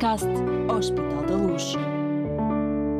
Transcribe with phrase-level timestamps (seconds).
[0.00, 0.26] podcast
[0.74, 1.74] Hospital da Luz,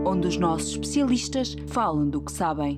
[0.05, 2.77] onde os nossos especialistas falam do que sabem.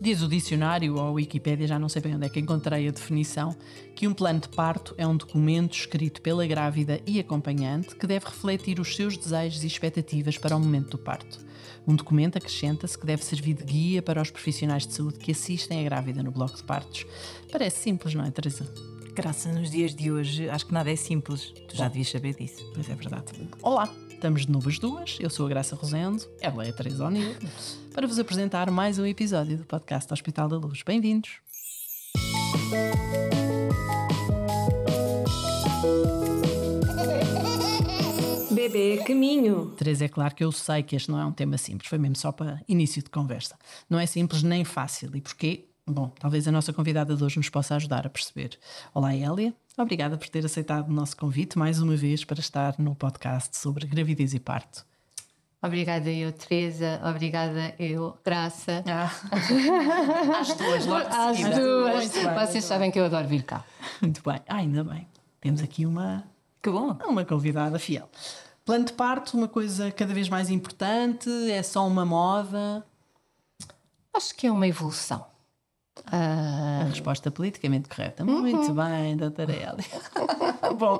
[0.00, 2.90] Diz o dicionário ou a Wikipédia, já não sei bem onde é que encontrei a
[2.90, 3.54] definição,
[3.94, 8.26] que um plano de parto é um documento escrito pela grávida e acompanhante que deve
[8.26, 11.38] refletir os seus desejos e expectativas para o momento do parto.
[11.86, 15.78] Um documento acrescenta-se que deve servir de guia para os profissionais de saúde que assistem
[15.78, 17.06] a grávida no bloco de partos.
[17.52, 18.91] Parece simples, não é, Teresa?
[19.14, 21.52] Graças nos dias de hoje, acho que nada é simples.
[21.68, 22.64] Tu já devias saber disso.
[22.72, 23.32] Pois é verdade.
[23.60, 25.18] Olá, estamos de novo as duas.
[25.20, 27.34] Eu sou a Graça Rosendo, ela é a Teresa O'Neill,
[27.92, 30.82] para vos apresentar mais um episódio do podcast Hospital da Luz.
[30.82, 31.30] Bem-vindos!
[38.50, 39.72] Bebê caminho.
[39.76, 42.16] Teresa, é claro que eu sei que este não é um tema simples, foi mesmo
[42.16, 43.58] só para início de conversa.
[43.90, 45.14] Não é simples nem fácil.
[45.14, 45.66] E porquê?
[45.86, 48.56] Bom, talvez a nossa convidada de hoje nos possa ajudar a perceber.
[48.94, 49.52] Olá, Hélia.
[49.76, 53.86] Obrigada por ter aceitado o nosso convite mais uma vez para estar no podcast sobre
[53.86, 54.86] gravidez e parto.
[55.60, 57.00] Obrigada eu, Teresa.
[57.04, 58.84] Obrigada eu, Graça.
[58.86, 59.10] Ah,
[60.40, 62.48] às duas, logo Às duas.
[62.48, 63.64] Vocês sabem que eu adoro vir cá.
[64.00, 65.08] Muito bem, ah, ainda bem.
[65.40, 66.22] Temos aqui uma,
[66.62, 66.96] Que bom!
[67.06, 68.08] uma convidada fiel.
[68.64, 72.86] Plano de parto, uma coisa cada vez mais importante, é só uma moda.
[74.14, 75.31] Acho que é uma evolução.
[76.06, 78.24] A resposta politicamente correta.
[78.24, 79.84] Muito bem, doutora Hélia.
[80.78, 80.98] Bom,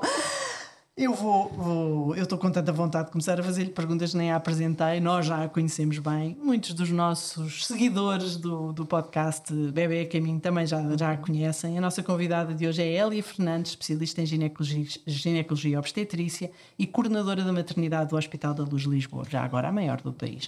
[0.95, 4.35] eu vou, vou eu estou com tanta vontade de começar a fazer-lhe perguntas nem a
[4.35, 6.37] apresentei, nós já a conhecemos bem.
[6.39, 11.79] Muitos dos nossos seguidores do, do podcast Bebê a Caminho também já, já a conhecem.
[11.79, 16.85] A nossa convidada de hoje é Hélia Fernandes, especialista em ginecologia, ginecologia e obstetrícia e
[16.85, 20.47] coordenadora da maternidade do Hospital da Luz de Lisboa, já agora a maior do país.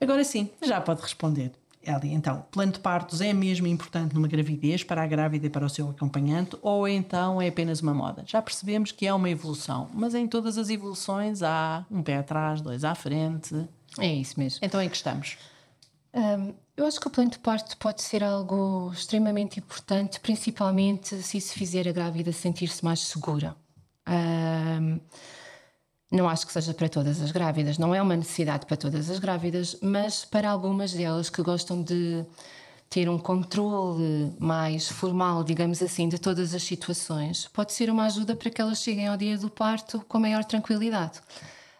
[0.00, 1.52] Agora sim, já pode responder.
[1.86, 5.66] Eli, então, plano de partos é mesmo importante numa gravidez para a grávida e para
[5.66, 8.24] o seu acompanhante ou então é apenas uma moda?
[8.26, 12.60] Já percebemos que é uma evolução, mas em todas as evoluções há um pé atrás,
[12.60, 13.54] dois à frente.
[13.98, 14.60] É isso mesmo.
[14.62, 15.36] Então em que estamos?
[16.14, 21.38] Hum, eu acho que o plano de parto pode ser algo extremamente importante, principalmente se
[21.38, 23.54] isso fizer a grávida sentir-se mais segura.
[24.08, 25.00] Hum,
[26.14, 29.18] não acho que seja para todas as grávidas, não é uma necessidade para todas as
[29.18, 32.24] grávidas, mas para algumas delas que gostam de
[32.88, 38.36] ter um controle mais formal, digamos assim, de todas as situações, pode ser uma ajuda
[38.36, 41.20] para que elas cheguem ao dia do parto com maior tranquilidade.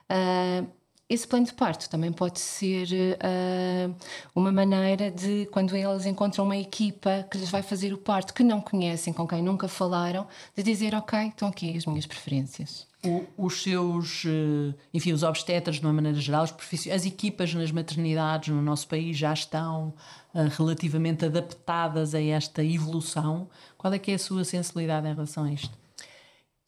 [0.09, 0.65] Ah,
[1.09, 2.89] esse plano de parto também pode ser
[3.21, 3.95] ah,
[4.35, 8.43] uma maneira de, quando elas encontram uma equipa que lhes vai fazer o parto que
[8.43, 12.93] não conhecem, com quem nunca falaram, de dizer: Ok, estão aqui as minhas preferências.
[13.05, 18.49] O- os seus, eh, enfim, os obstetras de uma maneira geral, as equipas nas maternidades
[18.55, 19.93] no nosso país já estão
[20.35, 23.49] eh, relativamente adaptadas a esta evolução.
[23.79, 25.71] Qual é que é a sua sensibilidade em relação a isto?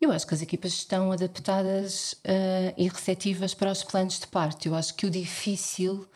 [0.00, 4.68] Eu acho que as equipas estão adaptadas ah, e receptivas para os planos de parto.
[4.68, 6.06] Eu acho que o difícil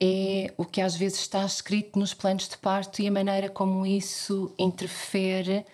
[0.00, 3.86] é o que às vezes está escrito nos planos de parto e a maneira como
[3.86, 5.64] isso interfere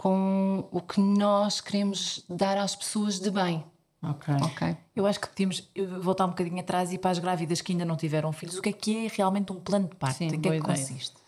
[0.00, 3.62] com o que nós queremos dar às pessoas de bem.
[4.02, 4.34] Ok.
[4.42, 4.74] Ok?
[4.96, 7.98] Eu acho que temos voltar um bocadinho atrás e para as grávidas que ainda não
[7.98, 10.16] tiveram filhos, o que é que é realmente um plano de parto?
[10.16, 11.19] Sim, em que é que consiste?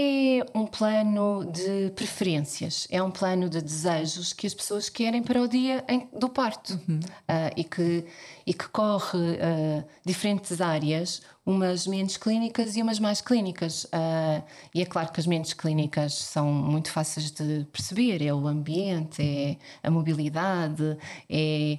[0.00, 5.42] É um plano de preferências, é um plano de desejos que as pessoas querem para
[5.42, 6.78] o dia em- do parto
[7.26, 8.04] Ah, e, que,
[8.46, 13.88] e que corre ah, diferentes áreas, umas menos clínicas e umas mais clínicas.
[13.90, 14.40] Ah,
[14.72, 19.20] e é claro que as menos clínicas são muito fáceis de perceber: é o ambiente,
[19.20, 20.96] é a mobilidade,
[21.28, 21.78] é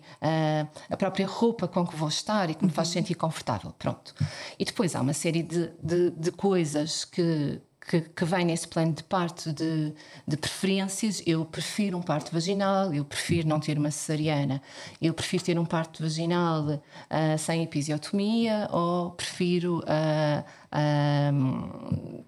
[0.89, 3.73] a própria roupa com que vou estar e que me faz sentir confortável.
[3.79, 4.13] Pronto.
[4.59, 8.93] E depois há uma série de, de, de coisas que que, que vem nesse plano
[8.93, 9.91] de parto de,
[10.27, 11.23] de preferências.
[11.25, 14.61] Eu prefiro um parto vaginal, eu prefiro não ter uma cesariana,
[15.01, 16.79] eu prefiro ter um parto vaginal
[17.09, 20.43] ah, sem episiotomia ou prefiro, ah,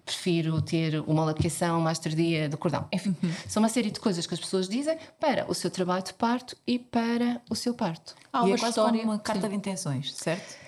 [0.04, 2.88] prefiro ter uma laqueação mais tardia do cordão.
[2.92, 3.14] Enfim,
[3.46, 6.56] são uma série de coisas que as pessoas dizem para o seu trabalho de parto
[6.66, 8.16] e para o seu parto.
[8.32, 9.04] Há uma é quase história.
[9.04, 10.61] uma carta de intenções, certo?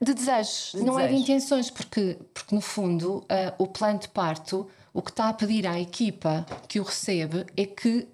[0.00, 1.28] De desejos, De não é de desejos.
[1.28, 5.66] intenções, porque, porque no fundo ah, o plano de parto o que está a pedir
[5.66, 8.08] à equipa que o recebe é que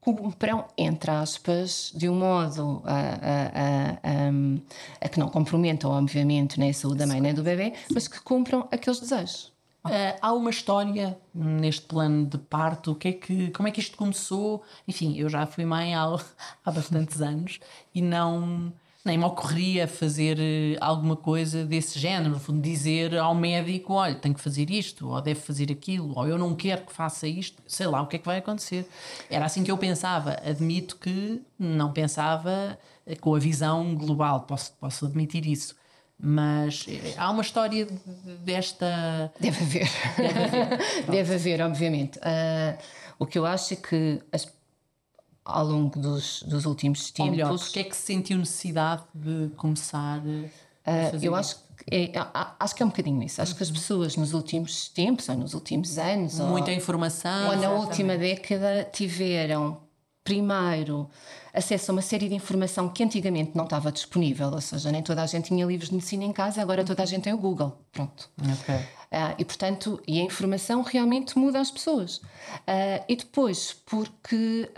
[0.00, 6.70] cumpram, entre aspas, de um modo a, a, a, a- que não comprometam, obviamente, nem
[6.70, 9.52] a saúde da mãe nem do bebê, mas que cumpram aqueles desejos.
[9.84, 13.80] Ah, há uma história neste plano de parto, o que é que, como é que
[13.80, 14.62] isto começou?
[14.86, 16.04] Enfim, eu já fui mãe há,
[16.64, 17.60] há bastantes anos
[17.94, 18.72] e não,
[19.04, 24.14] nem me ocorreria fazer eh, alguma coisa desse género, no fundo, dizer ao médico: olha,
[24.14, 27.62] tenho que fazer isto, ou deve fazer aquilo, ou eu não quero que faça isto,
[27.66, 28.88] sei lá o que é que vai acontecer.
[29.30, 30.36] Era assim que eu pensava.
[30.44, 35.76] Admito que não pensava eh, com a visão global, posso, posso admitir isso.
[36.20, 37.86] Mas eh, há uma história
[38.44, 39.32] desta.
[39.38, 39.88] Deve haver.
[40.16, 40.78] Deve haver,
[41.08, 42.18] Deve haver obviamente.
[42.18, 42.76] Uh,
[43.20, 44.44] o que eu acho é que as
[45.48, 47.30] ao longo dos, dos últimos tempos.
[47.30, 50.20] Ou melhor, porque é que se sentiu necessidade de começar
[50.84, 52.12] a uh, Eu acho que, é,
[52.60, 53.40] acho que é um bocadinho isso.
[53.40, 57.56] Acho que as pessoas nos últimos tempos, ou nos últimos anos, muita ou, informação, ou
[57.56, 59.78] na última década, tiveram
[60.22, 61.08] primeiro
[61.54, 65.22] acesso a uma série de informação que antigamente não estava disponível, ou seja, nem toda
[65.22, 67.78] a gente tinha livros de medicina em casa, agora toda a gente tem o Google.
[67.90, 68.28] Pronto.
[68.60, 68.80] Okay.
[69.10, 72.18] Uh, e portanto, e a informação realmente muda as pessoas.
[72.18, 74.70] Uh, e depois, porque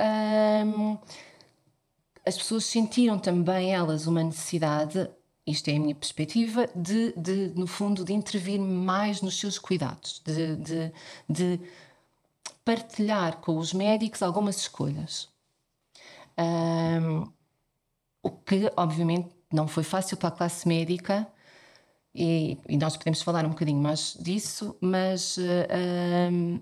[0.65, 0.97] um,
[2.25, 5.11] as pessoas sentiram também elas uma necessidade,
[5.45, 10.23] isto é a minha perspectiva, de, de no fundo, de intervir mais nos seus cuidados,
[10.25, 10.93] de, de,
[11.29, 11.61] de
[12.65, 15.29] partilhar com os médicos algumas escolhas.
[16.39, 17.27] Um,
[18.23, 21.27] o que, obviamente, não foi fácil para a classe médica,
[22.15, 26.61] e, e nós podemos falar um bocadinho mais disso, mas um,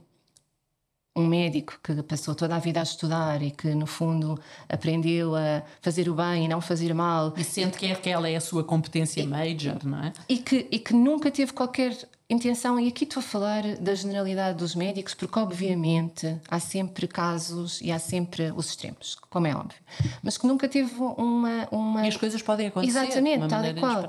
[1.18, 5.62] um médico que passou toda a vida a estudar e que, no fundo, aprendeu a
[5.80, 7.34] fazer o bem e não fazer mal.
[7.36, 10.12] E sente que é que ela é a sua competência major, não é?
[10.28, 11.96] E que, e que nunca teve qualquer
[12.30, 17.80] intenção, e aqui estou a falar da generalidade dos médicos, porque obviamente há sempre casos
[17.80, 19.78] e há sempre os extremos, como é óbvio,
[20.22, 21.66] mas que nunca teve uma.
[21.70, 22.04] uma...
[22.04, 22.98] E as coisas podem acontecer.
[22.98, 24.06] Exatamente, tal e qual.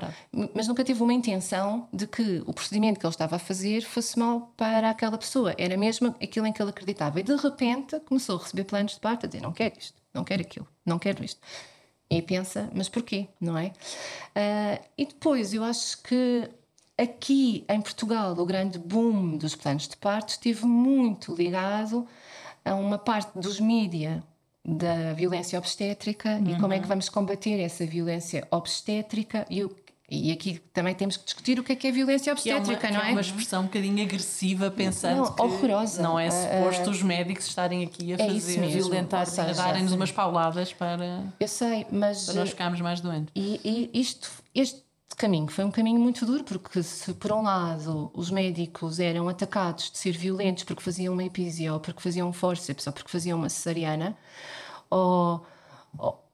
[0.54, 4.18] Mas nunca teve uma intenção de que o procedimento que ele estava a fazer fosse
[4.18, 5.54] mal para aquela pessoa.
[5.56, 7.20] Era mesmo aquilo em que ele acreditava.
[7.20, 10.24] E de repente começou a receber planos de parte a dizer: não quero isto, não
[10.24, 11.40] quero aquilo, não quero isto.
[12.10, 13.28] E pensa, mas porquê?
[13.40, 13.66] Não é?
[13.66, 16.50] Uh, e depois eu acho que
[17.00, 22.06] Aqui em Portugal, o grande boom dos planos de parto esteve muito ligado
[22.62, 24.22] a uma parte dos mídia
[24.62, 26.50] da violência obstétrica uhum.
[26.50, 26.88] e como é que uhum.
[26.88, 29.74] vamos combater essa violência obstétrica e o
[30.12, 32.98] e aqui também temos que discutir o que é que é violência obstétrica, é uma,
[32.98, 33.08] não é?
[33.10, 36.02] É uma expressão um bocadinho agressiva, pensando não, que horrorosa.
[36.02, 40.10] não é suposto uh, os médicos estarem aqui a é fazer violentar, a darem-nos umas
[40.10, 43.30] pauladas para, eu sei, mas, para nós ficarmos mais doentes.
[43.36, 43.60] E,
[43.94, 44.82] e isto, este
[45.16, 49.90] caminho foi um caminho muito duro, porque se por um lado os médicos eram atacados
[49.90, 53.38] de ser violentos porque faziam uma episia, ou porque faziam um forceps, ou porque faziam
[53.38, 54.16] uma cesariana,
[54.90, 55.44] ou,
[55.98, 56.30] ou,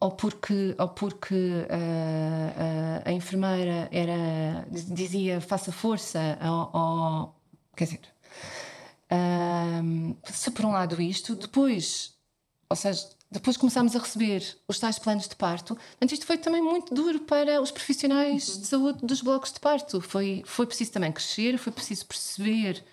[0.00, 7.34] ou porque, ou porque uh, uh, a enfermeira era, dizia faça força, ou, ou
[7.76, 8.00] quer dizer,
[9.12, 12.14] uh, se por um lado isto, depois,
[12.68, 15.74] ou seja, depois começámos a receber os tais planos de parto.
[15.74, 18.60] Portanto, isto foi também muito duro para os profissionais uhum.
[18.60, 20.00] de saúde dos blocos de parto.
[20.00, 22.84] Foi, foi preciso também crescer, foi preciso perceber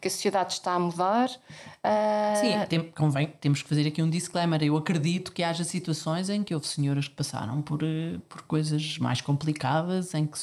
[0.00, 1.30] que a sociedade está a mudar.
[1.30, 2.40] Uh...
[2.40, 4.62] Sim, tem, convém, temos que fazer aqui um disclaimer.
[4.62, 8.98] Eu acredito que haja situações em que houve senhoras que passaram por, eh, por coisas
[8.98, 10.38] mais complicadas, em que,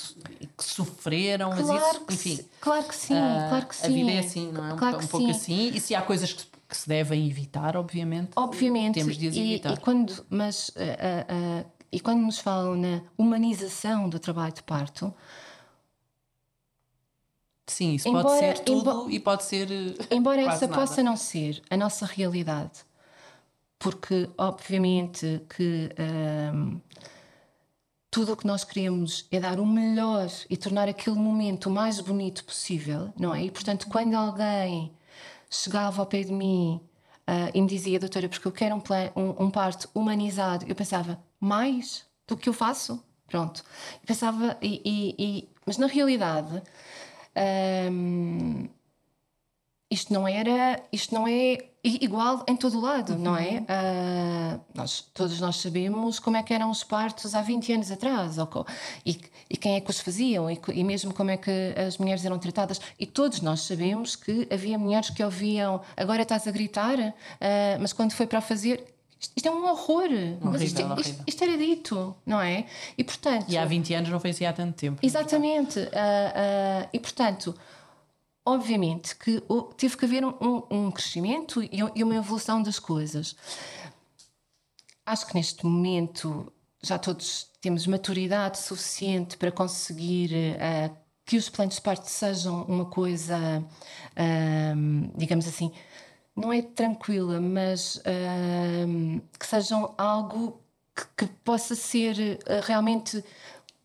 [0.57, 2.35] que sofreram, claro mas isso, que enfim.
[2.37, 3.85] Sim, claro que sim, uh, claro que sim.
[3.85, 4.75] A vida é assim, não é?
[4.75, 5.31] Claro um, um pouco sim.
[5.31, 5.71] assim.
[5.75, 8.31] E se há coisas que que se devem evitar, obviamente.
[8.33, 8.93] Obviamente.
[8.95, 9.73] Temos de as evitar.
[9.73, 14.63] E, quando, mas, uh, uh, uh, e quando nos falam na humanização do trabalho de
[14.63, 15.13] parto.
[17.67, 19.67] Sim, isso embora, pode ser tudo e pode ser.
[20.09, 20.79] Embora essa nada.
[20.79, 22.85] possa não ser a nossa realidade,
[23.77, 25.89] porque obviamente que
[26.53, 26.79] um,
[28.09, 31.99] tudo o que nós queremos é dar o melhor e tornar aquele momento o mais
[31.99, 33.43] bonito possível, não é?
[33.43, 34.91] E portanto, quando alguém
[35.51, 36.81] chegava ao pé de mim
[37.27, 38.81] uh, e me dizia, doutora, porque eu quero um,
[39.15, 43.03] um, um, parto humanizado, eu pensava, mais do que eu faço?
[43.27, 43.63] Pronto.
[44.01, 46.61] Eu pensava, e, e, e mas na realidade.
[47.91, 48.67] Um,
[49.91, 53.19] isto não era, isto não é igual em todo o lado, uhum.
[53.19, 53.59] não é?
[53.59, 58.37] Uh, nós, todos nós sabemos como é que eram os partos há 20 anos atrás,
[58.37, 58.65] ou,
[59.05, 59.19] e,
[59.49, 62.39] e quem é que os faziam, e, e, mesmo como é que as mulheres eram
[62.39, 62.79] tratadas.
[62.97, 67.13] E todos nós sabemos que havia mulheres que ouviam agora estás a gritar, uh,
[67.81, 68.85] mas quando foi para fazer,
[69.35, 70.05] isto é um horror.
[70.05, 72.65] Horrível, mas isto, é, isto, isto, era dito, não é?
[72.97, 73.45] E portanto.
[73.49, 74.99] E há 20 anos não foi assim há tanto tempo.
[75.03, 75.79] Exatamente.
[75.79, 77.53] Uh, uh, e portanto,
[78.45, 79.41] obviamente que
[79.77, 83.35] teve que haver um, um crescimento e uma evolução das coisas.
[85.05, 86.51] Acho que neste momento
[86.83, 90.95] já todos temos maturidade suficiente para conseguir uh,
[91.25, 95.71] que os planos de parto sejam uma coisa, uh, digamos assim,
[96.35, 100.59] não é tranquila, mas uh, que sejam algo
[100.95, 103.23] que, que possa ser uh, realmente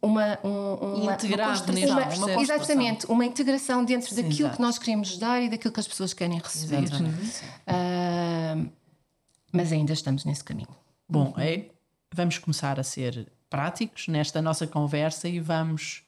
[0.00, 2.41] uma, um, uma, Integrado uma, neste uma, processo.
[2.41, 4.57] exatamente uma integração dentro Sim, daquilo exato.
[4.57, 6.85] que nós queremos dar e daquilo que as pessoas querem receber.
[7.67, 8.57] Ah,
[9.53, 10.69] mas ainda estamos nesse caminho.
[11.09, 11.71] Bom, é,
[12.12, 16.05] vamos começar a ser práticos nesta nossa conversa e vamos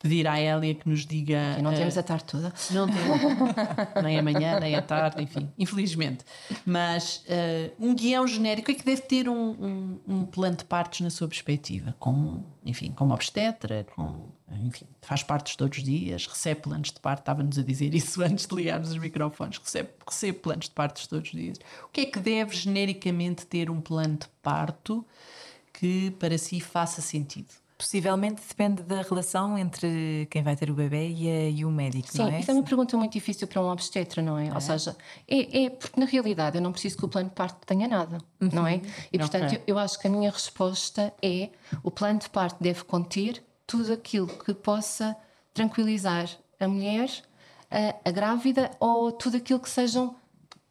[0.00, 1.56] pedir à Hélia que nos diga.
[1.58, 2.52] E não eh, temos a tarde toda.
[2.70, 4.02] Não tem.
[4.02, 6.24] nem amanhã, nem à tarde, enfim, infelizmente.
[6.64, 11.00] Mas eh, um guião genérico é que deve ter um, um, um plano de partos
[11.00, 16.62] na sua perspectiva, com, enfim, como obstetra, com, enfim, faz partos todos os dias, recebe
[16.62, 20.64] planos de parto, estava-nos a dizer isso antes de ligarmos os microfones, recebe, recebe planos
[20.64, 21.58] de partos todos os dias.
[21.84, 25.04] O que é que deve genericamente ter um plano de parto
[25.74, 27.59] que para si faça sentido?
[27.80, 32.18] Possivelmente depende da relação entre quem vai ter o bebê e, e o médico, Sim,
[32.18, 32.40] não é?
[32.40, 34.52] isso é uma pergunta muito difícil para um obstetra, não é?
[34.52, 34.94] Ou seja,
[35.26, 38.18] é, é porque na realidade eu não preciso que o plano de parto tenha nada,
[38.38, 38.82] não é?
[39.10, 39.62] E portanto Ok.
[39.66, 41.48] eu, eu acho que a minha resposta é
[41.82, 45.16] o plano de parto deve conter tudo aquilo que possa
[45.54, 47.10] tranquilizar a mulher,
[47.70, 50.14] a, a grávida ou tudo aquilo que sejam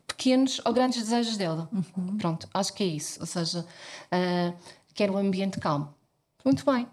[0.05, 1.67] pequenos ou grandes desejos dela.
[2.19, 3.19] Pronto, acho que é isso.
[3.19, 3.65] Ou seja,
[4.11, 4.53] ah,
[4.93, 5.91] quer um ambiente calmo.
[6.45, 6.87] Muito bem.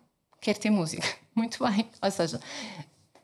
[0.47, 1.05] Quer ter música.
[1.35, 1.91] Muito bem.
[2.00, 2.41] Ou seja,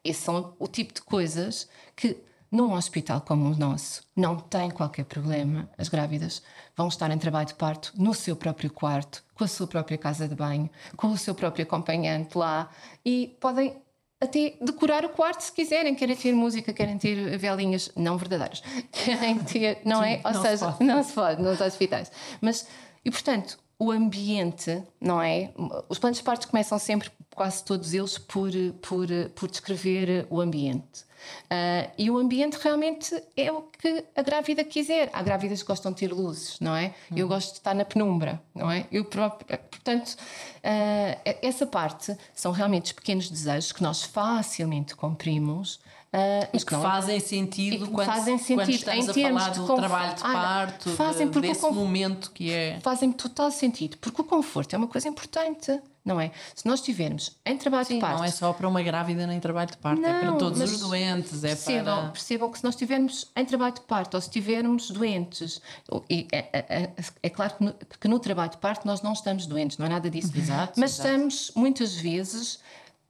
[0.02, 2.17] esses são o tipo de coisas que
[2.50, 5.71] num hospital como o nosso não tem qualquer problema.
[5.79, 6.43] As grávidas
[6.76, 10.26] vão estar em trabalho de parto no seu próprio quarto, com a sua própria casa
[10.26, 12.69] de banho, com o seu próprio acompanhante lá
[13.05, 13.81] e podem
[14.21, 19.38] até decorar o quarto se quiserem, querem ter música, querem ter velinhas não verdadeiras, querem
[19.38, 20.21] ter, não é?
[20.25, 20.85] Ou não se seja, pode.
[20.85, 22.11] não se pode nos hospitais.
[22.41, 22.67] Mas,
[23.05, 25.52] e portanto, o ambiente, não é?
[25.88, 28.50] Os planos de parto começam sempre, quase todos eles, por,
[28.81, 31.05] por, por descrever o ambiente.
[31.50, 35.11] Ah, e o ambiente realmente é o que a grávida quiser.
[35.12, 36.95] Há grávidas que gostam de ter luzes, não é?
[37.14, 38.87] Eu gosto de estar na penumbra, não é?
[38.91, 40.17] Eu próprio, portanto,
[40.62, 45.81] ah, essa parte são realmente os pequenos desejos que nós facilmente cumprimos.
[46.12, 49.49] Ah, mas que não- fazem sentido que quando, fazem quando sentido estamos em a falar
[49.50, 49.78] do conforto.
[49.78, 52.78] trabalho de Ah, parto, fazem de- desse conf- momento que é.
[52.81, 56.31] fazem total sentido, porque o conforto é uma coisa importante, não é?
[56.54, 59.71] Se nós estivermos em trabalho de parto, Não é só para uma grávida nem trabalho
[59.71, 62.11] de parto, é para Não, todos os doentes, é percebam, para.
[62.11, 65.62] percebam que se nós estivermos em trabalho de parto ou se estivermos doentes,
[66.11, 66.90] e é, é- é-
[67.23, 69.88] é claro que no, que no trabalho de parto nós não estamos doentes, não é
[69.88, 70.31] nada disso.
[70.37, 71.09] Exato, mas exato.
[71.09, 72.59] estamos muitas vezes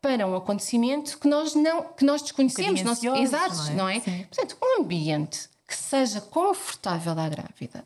[0.02, 3.76] para um acontecimento que nós não que nós desconhecemos, Um não, bocadinho exato, ansiosos, não
[3.76, 3.96] não é?
[3.96, 4.00] é?
[4.00, 4.24] Sim.
[4.24, 7.84] Portanto, um ambiente que seja confortável à grávida.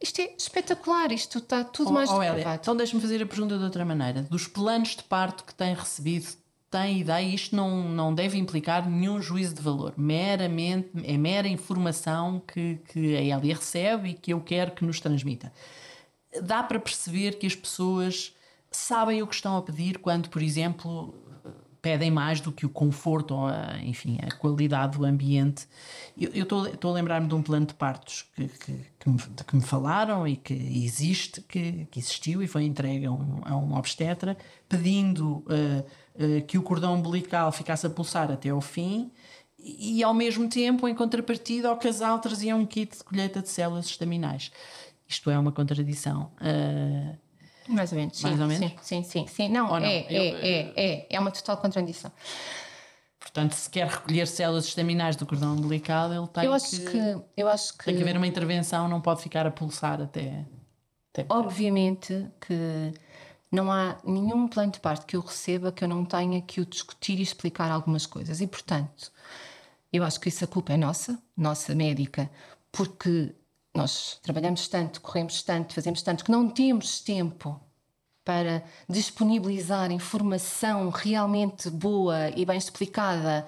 [0.00, 2.60] Isto é espetacular, isto está tudo mais Oh, que Hélia, provado.
[2.62, 4.22] então deixa-me fazer a pergunta de outra maneira.
[4.22, 6.26] Dos planos de parto que tem recebido,
[6.70, 7.24] tem ideia?
[7.34, 9.94] Isto não, não deve implicar nenhum juízo de valor.
[9.96, 15.00] Meramente, é mera informação que, que a Hélia recebe e que eu quero que nos
[15.00, 15.50] transmita.
[16.42, 18.34] Dá para perceber que as pessoas
[18.76, 21.14] sabem o que estão a pedir quando, por exemplo,
[21.86, 25.68] pedem mais do que o conforto ou a, enfim, a qualidade do ambiente.
[26.16, 29.54] Eu estou a lembrar-me de um plano de partos que, que, que, me, de que
[29.54, 33.76] me falaram e que existe, que, que existiu e foi entregue a um, a um
[33.76, 34.36] obstetra,
[34.68, 35.84] pedindo eh,
[36.18, 39.12] eh, que o cordão umbilical ficasse a pulsar até ao fim
[39.58, 43.86] e, ao mesmo tempo, em contrapartida, ao casal trazia um kit de colheita de células
[43.86, 44.50] estaminais.
[45.06, 46.32] Isto é uma contradição.
[46.40, 47.14] Eh,
[47.68, 48.70] Mais ou menos, sim, Mais ou menos?
[48.70, 49.48] sim, sim, sim, sim.
[49.48, 49.86] Não, não?
[49.86, 52.10] É, Eu- é, é, é, é uma total contradição.
[53.18, 57.16] Portanto, se quer recolher células estaminais do cordão umbilical, ele tem eu acho que, que,
[57.36, 60.46] eu acho que, tem que haver uma intervenção, não pode ficar a pulsar até.
[61.12, 62.92] até obviamente que
[63.50, 66.66] não há nenhum plano de parto que eu receba que eu não tenha que o
[66.66, 68.40] discutir e explicar algumas coisas.
[68.40, 69.10] E portanto,
[69.92, 72.30] eu acho que isso a culpa é nossa, nossa médica,
[72.70, 73.34] porque
[73.76, 77.60] nós trabalhamos tanto, corremos tanto, fazemos tanto que não temos tempo
[78.24, 83.46] para disponibilizar informação realmente boa e bem explicada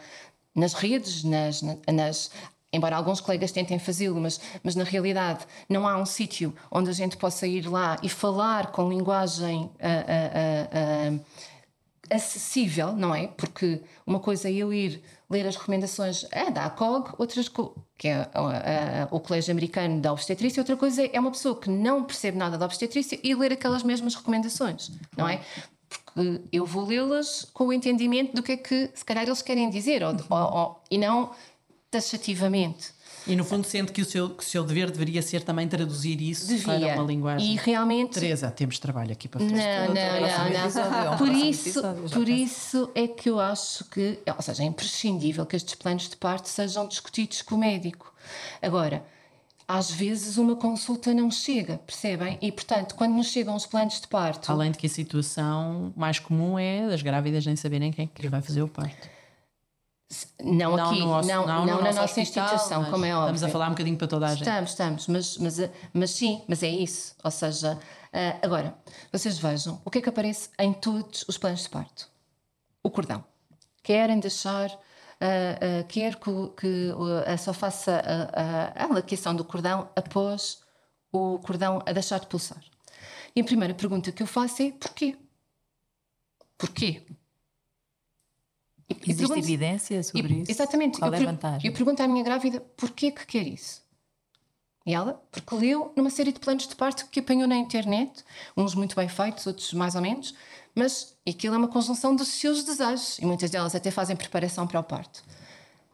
[0.54, 2.30] nas redes, nas, nas
[2.72, 6.92] embora alguns colegas tentem fazê-lo, mas, mas na realidade não há um sítio onde a
[6.92, 11.18] gente possa ir lá e falar com linguagem ah, ah, ah,
[12.10, 13.26] acessível, não é?
[13.28, 17.48] Porque uma coisa é eu ir ler as recomendações ah, da ACOG, outras
[17.98, 21.68] que é ah, ah, o Colégio Americano da Obstetrícia, outra coisa é uma pessoa que
[21.68, 25.40] não percebe nada da obstetrícia e ler aquelas mesmas recomendações, não é?
[25.88, 29.68] Porque eu vou lê-las com o entendimento do que é que se calhar eles querem
[29.70, 31.30] dizer ou- ou- ou- e não
[31.90, 32.92] taxativamente.
[33.26, 36.20] E no fundo, sente que o, seu, que o seu dever deveria ser também traduzir
[36.20, 36.64] isso Devia.
[36.64, 37.52] para uma linguagem.
[37.52, 39.54] E realmente Teresa, temos trabalho aqui para fazer.
[39.54, 41.14] Não, não, não, é não.
[41.14, 41.82] um Por isso,
[42.12, 46.16] por isso é que eu acho que, ou seja, é imprescindível que estes planos de
[46.16, 48.12] parto sejam discutidos com o médico.
[48.62, 49.04] Agora,
[49.66, 52.38] às vezes uma consulta não chega, percebem?
[52.40, 56.18] E portanto, quando nos chegam os planos de parto, Além de que a situação mais
[56.18, 59.17] comum é das grávidas nem saberem quem é que vai fazer o parto.
[60.42, 63.34] Não, aqui, no nosso- não, não, no na nossa hospital, instituição, como é óbvio.
[63.34, 64.40] Estamos a falar um bocadinho para toda a gente.
[64.40, 67.14] Estamos, estamos, mas, mas, mas sim, mas é isso.
[67.22, 67.78] Ou seja,
[68.12, 68.74] ah, agora,
[69.12, 72.08] vocês vejam o que é que aparece em todos os planos de parto:
[72.82, 73.22] o cordão.
[73.82, 74.70] Querem deixar,
[75.20, 76.92] ah, ah, quer que, que
[77.26, 78.02] a só faça
[78.34, 80.60] a, a, a laqueação do cordão após
[81.12, 82.62] o cordão a deixar de pulsar.
[83.36, 85.16] E a primeira pergunta que eu faço é: porquê?
[86.56, 87.06] Porquê?
[89.06, 90.50] Existe evidência sobre e- isso?
[90.50, 90.98] Exatamente.
[90.98, 91.66] Qual eu, é a vantagem?
[91.68, 93.82] eu pergunto à minha grávida porquê que quer isso.
[94.86, 98.24] E ela, porque leu numa série de planos de parto que apanhou na internet,
[98.56, 100.34] uns muito bem feitos, outros mais ou menos,
[100.74, 104.80] mas aquilo é uma conjunção dos seus desejos e muitas delas até fazem preparação para
[104.80, 105.22] o parto.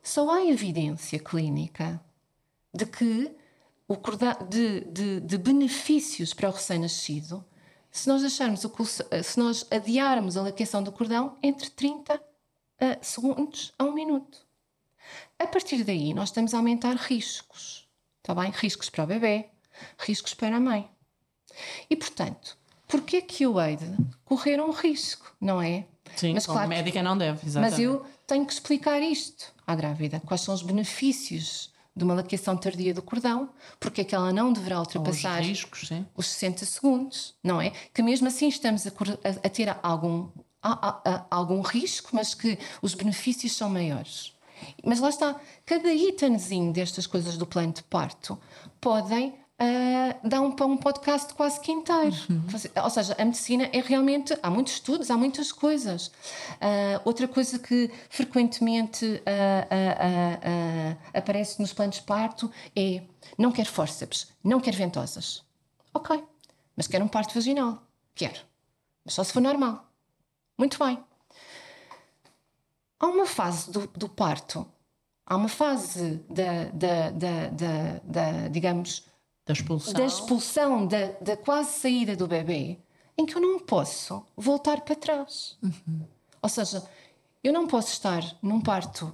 [0.00, 2.00] Só há evidência clínica
[2.72, 3.34] de que
[3.88, 3.96] o
[4.48, 7.44] de, de- de benefícios para o recém-nascido
[7.90, 12.20] se nós deixarmos o se nós adiarmos a laqueação do cordão entre 30
[12.80, 14.38] a segundos a um minuto.
[15.38, 17.86] A partir daí, nós estamos a aumentar riscos.
[18.22, 18.50] Está bem?
[18.50, 19.46] Riscos para o bebê,
[19.98, 20.88] riscos para a mãe.
[21.90, 22.56] E, portanto,
[22.88, 23.86] porquê que eu hei de
[24.24, 25.86] correr um risco, não é?
[26.16, 27.70] Sim, Mas como claro- médica não deve, exatamente.
[27.72, 30.20] Mas eu tenho que explicar isto à grávida.
[30.24, 34.52] Quais são os benefícios de uma laqueação tardia do cordão, porque é que ela não
[34.52, 36.04] deverá Os ultrapassar riscos, sim.
[36.16, 37.70] os 60 segundos, não é?
[37.92, 38.90] Que mesmo assim estamos a-
[39.44, 40.28] a ter algum,
[40.64, 44.32] a- a- a- algum risco, mas que os benefícios são maiores.
[44.84, 48.38] Mas lá está, cada itemzinho destas coisas do plano de parto
[48.80, 52.14] podem ah, dar um, para um podcast quase que inteiro.
[52.48, 54.36] Fazer- Ou seja, a medicina é realmente.
[54.42, 56.10] Há muitos estudos, há muitas coisas.
[56.60, 63.02] Ah, outra coisa que frequentemente ah, aparece nos planos de parto é:
[63.38, 65.42] não quero fórceps, não quero ventosas.
[65.92, 66.22] Ok,
[66.76, 67.82] mas quero um parto vaginal.
[68.14, 68.40] Quero.
[69.04, 69.88] Mas só se for normal.
[70.58, 71.02] Muito bem.
[72.98, 74.66] Há uma fase do, do parto,
[75.26, 79.04] há uma fase da, da, da, da, da, digamos,
[79.44, 79.92] Da expulsão.
[79.92, 82.78] da expulsão, da, da quase saída do bebê,
[83.18, 85.58] em que eu não posso voltar para trás.
[86.40, 86.82] Ou seja,
[87.42, 89.12] eu não posso estar num parto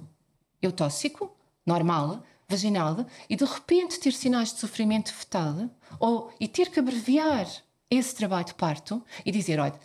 [0.61, 6.79] eutóxico, normal, vaginal, e de repente ter sinais de sofrimento fetal, ou e ter que
[6.79, 7.47] abreviar
[7.89, 9.77] esse trabalho de parto e dizer: olha,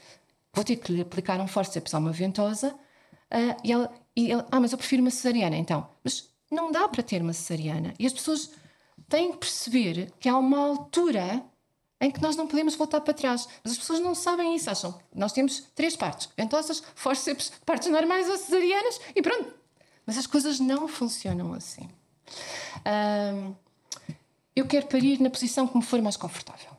[0.57, 2.75] vou ter que lhe aplicar um forceps a uma ventosa,
[3.31, 5.89] ah, e ela, e ela, ah, mas eu prefiro uma cesariana, então.
[6.03, 7.93] Mas não dá para ter uma cesariana.
[7.99, 8.51] E as pessoas
[9.09, 11.45] têm que perceber que há uma altura
[12.01, 13.47] em que nós não podemos voltar para trás.
[13.63, 17.89] Mas as pessoas não sabem isso, acham que nós temos três partes: ventosas, forceps, partes
[17.89, 19.55] normais ou cesarianas, e pronto.
[20.07, 21.89] Mas as coisas não funcionam assim.
[24.55, 26.71] Eu quero parir na posição que me for mais confortável.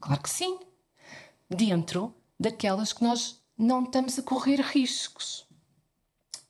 [0.00, 0.58] Claro que sim.
[1.50, 5.46] Dentro daquelas que nós não estamos a correr riscos.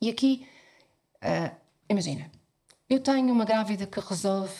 [0.01, 0.45] E aqui,
[1.21, 1.51] ah,
[1.87, 2.29] imagina,
[2.89, 4.53] eu tenho uma grávida que resolve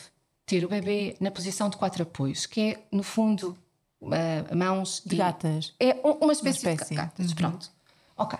[0.45, 3.57] ter o bebê na posição de quatro apoios, que é, no fundo,
[4.03, 5.73] ah, mãos De e- gatas.
[5.79, 6.89] é um- uma espécie, Uma espécie.
[6.91, 7.33] de gatas.
[7.33, 7.71] Pronto.
[8.15, 8.37] Ok.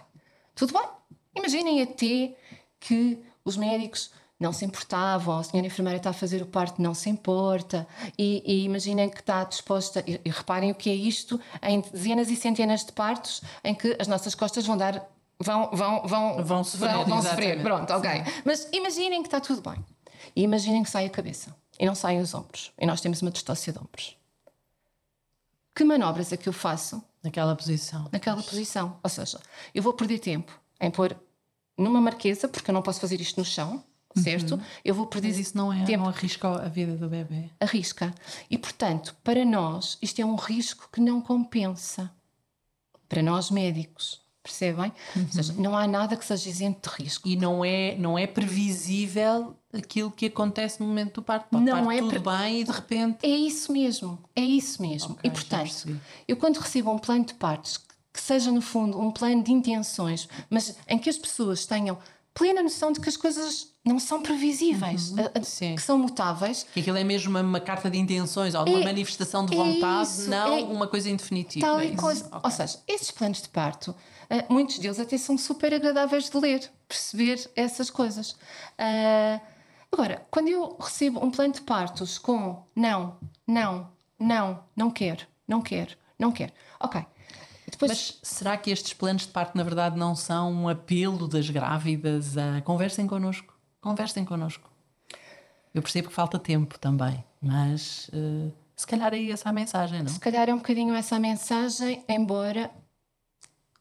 [0.56, 0.88] Tudo bem.
[1.36, 2.36] Imaginem até
[2.80, 4.12] que os médicos
[4.44, 8.44] não se importavam, a senhora enfermeira está a fazer o parto, não se importa, e,
[8.46, 12.36] e imaginem que está disposta, e, e reparem o que é isto, em dezenas e
[12.36, 15.10] centenas de partos em que as nossas costas vão dar.
[15.40, 17.62] Vão, vão, vão, Vão sofrer, vão, vão sofrer.
[17.64, 18.10] Pronto, ok.
[18.46, 19.84] Mas imaginem que está tudo bem.
[20.36, 22.72] E imaginem que sai a cabeça e não saem os ombros.
[22.80, 24.16] E nós temos uma distócia de ombros.
[25.76, 28.10] Que manobras é que eu faço Naquela posição.
[28.12, 29.00] naquela posição.
[29.02, 29.40] Ou seja,
[29.74, 31.16] eu vou perder tempo em pôr
[31.78, 33.84] numa marquesa, porque eu não posso fazer isto no chão,
[34.16, 34.60] certo?
[34.84, 36.04] Eu vou perder Mas isso não é, tempo.
[36.04, 37.50] não arrisca a vida do bebê.
[37.60, 38.14] Arrisca.
[38.50, 42.12] E, portanto, para nós, isto é um risco que não compensa.
[43.10, 44.22] Para nós médicos.
[44.42, 44.92] Percebem?
[45.16, 47.30] Ou seja, não há nada que seja isento de risco.
[47.30, 51.48] E não é, não é previsível aquilo que acontece no momento do parto.
[51.50, 53.20] Pode Não é tudo pre- bem e de repente.
[53.24, 55.14] É isso mesmo, é isso mesmo.
[55.14, 57.78] Ok, e portanto, eu quando recebo um plano de partos
[58.12, 61.98] que seja no fundo um plano de intenções, mas em que as pessoas tenham
[62.34, 65.76] plena noção de que as coisas não são previsíveis, a- a- Uhum.
[65.76, 68.82] Que são mutáveis, Que aquilo é mesmo uma, uma carta de intenções ou de uma
[68.82, 71.66] É- manifestação de é vontade, isso, não é- uma coisa indefinitiva.
[71.66, 72.26] tal é e coisa.
[72.28, 72.40] Ok.
[72.44, 73.94] Ou seja, esses planos de parto,
[74.30, 78.36] ah, muitos deles até são super agradáveis de ler, perceber essas coisas.
[78.78, 79.40] Ah,
[79.92, 85.62] agora, quando eu recebo um plano de partos com não, não, não, não quero, não
[85.62, 87.06] quero, não quero, ok.
[87.74, 91.50] Depois, Mas será que estes planos de parto, na verdade, não são um apelo das
[91.50, 93.52] grávidas a conversem connosco?
[93.82, 94.70] Conversem connosco.
[95.74, 100.08] Eu percebo que falta tempo também, mas uh, se calhar é essa a mensagem, não?
[100.08, 102.70] Se calhar é um bocadinho essa a mensagem, embora.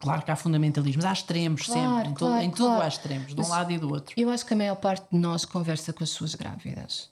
[0.00, 2.82] Claro que há fundamentalismos, há extremos Claro, sempre, em, claro, tudo, em tudo claro.
[2.82, 4.14] há extremos, de um Mas- lado e do outro.
[4.18, 7.10] Eu acho que a maior parte de nós conversa com as suas grávidas.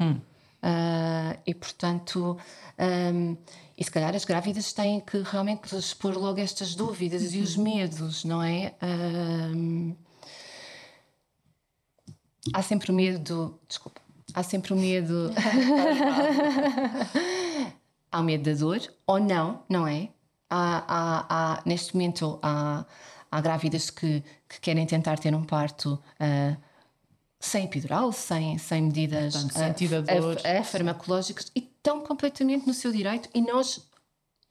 [0.00, 0.18] Hum.
[0.62, 2.36] Ah, e portanto,
[2.78, 3.36] ahm,
[3.76, 8.24] e se calhar as grávidas têm que realmente expor logo estas dúvidas e os medos,
[8.24, 8.74] não é?
[12.54, 14.00] Há sempre o medo, desculpa,
[14.34, 15.30] há sempre o medo.
[18.10, 20.08] há o medo da dor, ou não, não é?
[20.50, 21.26] Há, há,
[21.58, 22.84] há- neste momento há,
[23.30, 26.56] há grávidas que, que querem tentar ter um parto ah,
[27.40, 33.28] sem epidural, sem, sem medidas Portanto, ah, a farmacológicas e estão completamente no seu direito
[33.34, 33.88] e nós,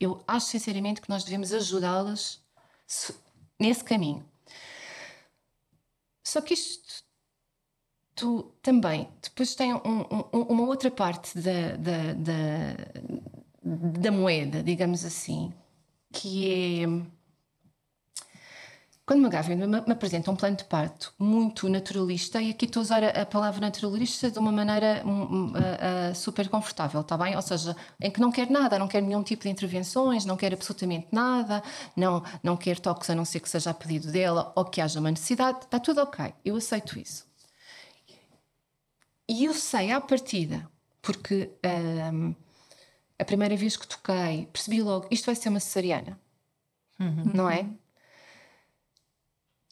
[0.00, 2.40] eu acho sinceramente que nós devemos ajudá-las
[2.86, 3.14] se-
[3.60, 4.24] nesse caminho.
[6.24, 7.06] Só que isto
[8.14, 9.80] tu também depois tem um-
[10.32, 15.52] um- uma outra parte da, da, da, da moeda, digamos assim,
[16.12, 16.86] que é
[19.08, 22.80] quando uma grávida me, me apresenta um plano de parto muito naturalista, e aqui estou
[22.80, 25.02] a usar a, a palavra naturalista de uma maneira
[25.80, 27.34] ah, super confortável, está bem?
[27.34, 30.52] Ou seja, em que não quer nada, não quer nenhum tipo de intervenções, não quer
[30.52, 31.62] absolutamente nada,
[31.96, 35.00] não, não quer toques a não ser que seja a pedido dela ou que haja
[35.00, 37.26] uma necessidade, está tudo ok, eu aceito isso.
[39.26, 41.50] E eu sei à partida, porque
[42.12, 42.34] hum,
[43.18, 46.20] a primeira vez que toquei, percebi logo, isto vai ser uma cesariana,
[47.32, 47.66] não é?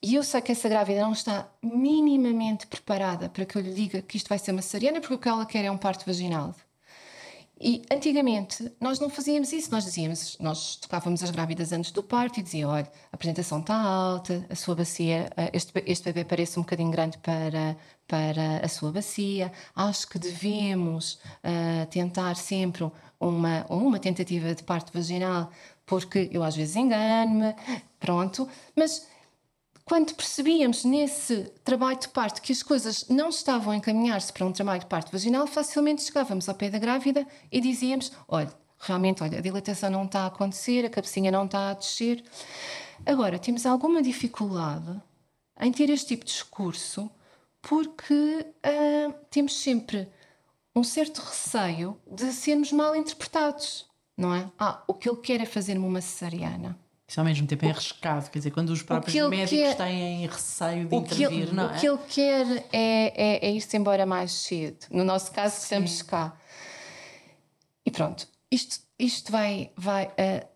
[0.06, 4.00] E eu sei que essa grávida não está minimamente preparada para que eu lhe diga
[4.00, 6.54] que isto vai ser uma cesariana, porque o que ela quer é um parto vaginal.
[7.60, 12.38] E antigamente nós não fazíamos isso, nós dizíamos, nós tocávamos as grávidas antes do parto
[12.38, 16.56] e dizia, olha, a apresentação está alta, a sua bacia, eh, este, este bebê parece
[16.56, 22.88] um bocadinho grande para, para a sua bacia, acho que devemos ah, tentar sempre
[23.18, 25.50] uma, uma tentativa de parto vaginal,
[25.84, 27.56] porque eu às vezes engano-me,
[27.98, 29.15] pronto, mas
[29.86, 34.52] quando percebíamos nesse trabalho de parto que as coisas não estavam a encaminhar-se para um
[34.52, 39.38] trabalho de parto vaginal, facilmente chegávamos ao pé da grávida e dizíamos: olha, realmente, olha,
[39.38, 42.24] a dilatação não está a acontecer, a cabecinha não está a descer.
[43.06, 45.00] Agora, temos alguma dificuldade
[45.60, 47.08] em ter este tipo de discurso
[47.62, 50.08] porque ah, temos sempre
[50.74, 54.50] um certo receio de sermos mal interpretados, não é?
[54.58, 56.76] Ah, o que ele quer é fazer-me uma cesariana.
[57.08, 60.88] Isso ao mesmo tempo é arriscado, quer dizer, quando os próprios médicos quer- têm receio
[60.88, 61.78] de O intervir, ele, não o é?
[61.78, 64.86] que ele quer é, é, é ir-se embora mais cedo.
[64.90, 66.36] No nosso caso, estamos cá.
[67.84, 69.70] E pronto, isto, isto vai.
[69.76, 70.46] vai eh,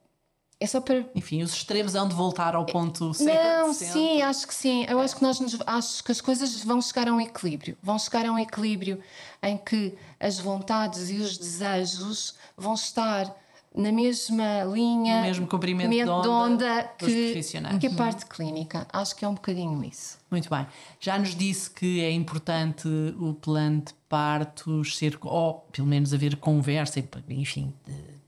[0.59, 1.09] é só para.
[1.15, 3.33] Enfim, os extremos hão de voltar ao ponto certo.
[3.43, 4.85] Não, sim, acho que sim.
[4.89, 7.79] Eu acho que nós nos- acho que as coisas vão chegar a um equilíbrio.
[7.81, 9.01] Vão chegar a um equilíbrio
[9.43, 13.35] em que as vontades e os desejos vão estar
[13.75, 17.41] na mesma linha, No mesmo comprimento de de onda que,
[17.81, 18.87] que a parte clínica.
[18.93, 20.19] Acho que é um bocadinho isso.
[20.31, 20.67] Muito bem.
[20.99, 26.37] Já nos disse que é importante o plano de partos ser, ou pelo menos haver
[26.37, 27.73] conversa, enfim,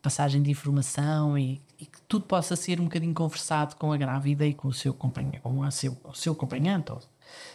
[0.01, 4.47] passagem de informação e, e que tudo possa ser um bocadinho conversado com a grávida
[4.47, 6.93] e com o seu companheiro, com a seu, o seu acompanhante.
[6.93, 6.99] Ah,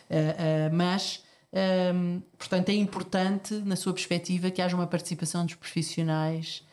[0.09, 1.23] ah, mas,
[1.53, 6.66] ahm, portanto, é importante, na sua perspectiva, que haja uma participação dos profissionais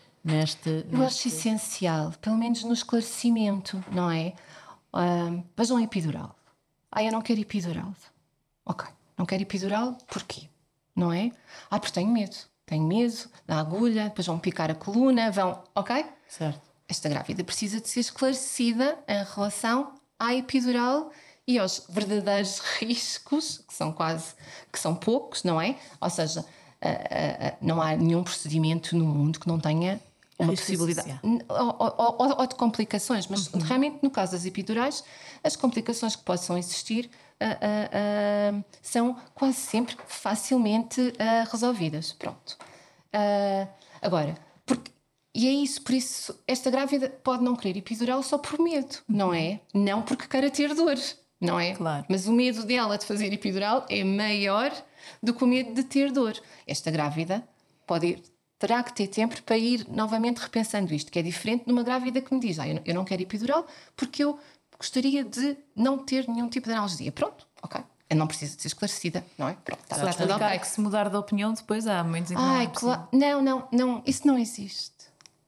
[0.91, 4.33] Eu acho essencial, pelo menos no esclarecimento, não é?
[4.93, 6.35] Ahm, vejam a epidural.
[6.91, 7.93] Ah, eu não quero epidural.
[8.65, 10.49] Ok, não quero epidural, porquê?
[10.97, 11.31] Não é?
[11.71, 12.37] Ah, porque tenho medo.
[12.65, 15.63] Tenho medo da agulha, depois vão picar a coluna, vão.
[15.75, 16.07] Ok?
[16.27, 16.61] Certo.
[16.89, 21.11] Esta grávida precisa de ser esclarecida em relação à epidural
[21.47, 24.35] e aos verdadeiros riscos, que são quase,
[24.73, 25.77] que são poucos, não é?
[26.01, 26.45] Ou seja,
[26.81, 30.01] ah, ah, ah, não há nenhum procedimento no mundo que não tenha
[30.39, 35.05] uma Risco possibilidade ou, ou- ou- de complicações, mas realmente no caso das epidurais,
[35.43, 37.09] as complicações que possam existir
[37.41, 41.13] ah, ah, ah, são quase sempre facilmente
[41.51, 42.13] resolvidas.
[42.13, 42.57] Pronto.
[44.03, 44.91] Agora, porque,
[45.35, 49.33] e é isso, por isso, esta grávida pode não querer epidural só por medo, não
[49.33, 49.61] é?
[49.73, 50.97] Não porque queira ter dor,
[51.41, 51.75] não é?
[51.75, 52.05] Claro.
[52.09, 54.71] Mas o medo dela de fazer epidural é maior
[55.23, 56.35] do que o medo de ter dor.
[56.67, 57.47] Esta grávida
[57.87, 58.23] pode ir,
[58.59, 62.21] terá que ter tempo para ir novamente repensando isto, que é diferente de uma grávida
[62.21, 64.39] que me diz: ah, eu não- não quero epidural porque eu
[64.79, 67.13] gostaria de não ter nenhum tipo de analgesia.
[67.13, 67.81] Pronto, ok.
[68.11, 69.55] Eu não preciso de ser esclarecida, não é?
[69.65, 73.09] Pronto, está tudo que se mudar de opinião depois há não Ai, claro.
[73.13, 74.93] Não, não, não, isso não existe.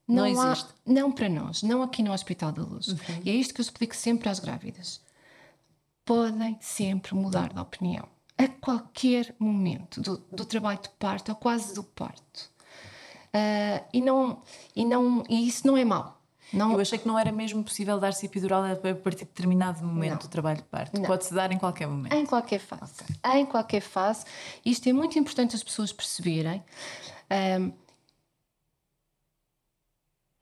[0.08, 0.68] Não há- existe.
[0.86, 2.88] não para nós, não aqui no Hospital da Luz.
[2.88, 2.96] Uhum.
[3.24, 5.00] E é isto que eu explico sempre às grávidas.
[6.04, 8.08] Podem sempre mudar de opinião.
[8.38, 12.50] a qualquer momento do, do trabalho de parto, ou quase do parto.
[13.34, 14.42] Uh, e, não,
[14.74, 16.16] e, não, e isso não é mau.
[16.52, 20.12] Não, Eu achei que não era mesmo possível dar-se epidural a partir de determinado momento
[20.12, 20.18] Não.
[20.18, 21.00] do trabalho de parto.
[21.02, 22.12] Pode-se dar em qualquer momento.
[22.12, 23.02] Em qualquer fase.
[23.34, 24.24] Em qualquer fase.
[24.64, 26.62] Isto é muito importante as pessoas perceberem.
[27.28, 27.72] Ahm,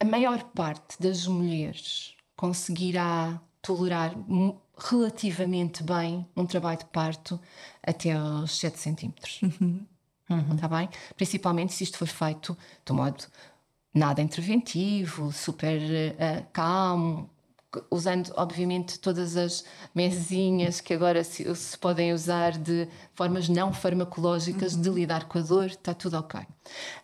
[0.00, 4.14] a maior parte das mulheres conseguirá tolerar
[4.76, 7.40] relativamente bem um trabalho de parto
[7.82, 9.40] até aos 7 centímetros.
[10.54, 10.88] Está bem?
[11.16, 13.24] Principalmente se isto for feito de um modo
[13.92, 17.30] nada interventivo, super eh, calmo,
[17.90, 24.76] usando obviamente todas as mesinhas que agora se, se podem usar de formas não farmacológicas
[24.76, 26.40] de lidar com a dor, está tudo ok.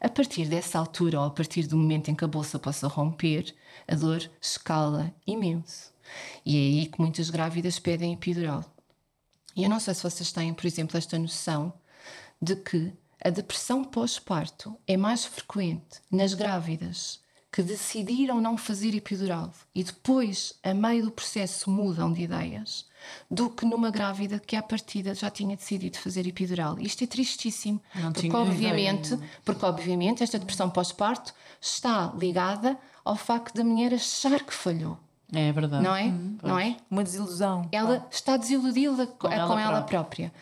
[0.00, 3.54] A partir dessa altura, ou a partir do momento em que a bolsa possa romper,
[3.86, 5.92] a dor escala imenso.
[6.44, 8.64] E é aí que muitas grávidas pedem epidural.
[9.54, 11.72] E eu não sei se vocês têm, por exemplo, esta noção
[12.40, 17.20] de que a depressão pós-parto é mais frequente nas grávidas
[17.52, 22.86] que decidiram não fazer epidural e depois, a meio do processo, mudam de ideias,
[23.28, 26.78] do que numa grávida que à partida já tinha decidido fazer epidural.
[26.78, 29.30] Isto é tristíssimo, Não porque obviamente, ideia.
[29.44, 34.96] porque obviamente esta depressão pós-parto está ligada ao facto da mulher achar que falhou,
[35.32, 35.82] É verdade.
[35.82, 36.12] não é?
[36.42, 36.76] não é?
[36.88, 37.68] Uma desilusão.
[37.72, 40.30] Ela está desiludida com, ela com ela própria.
[40.30, 40.32] própria.